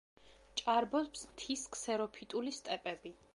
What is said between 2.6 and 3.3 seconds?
სტეპები.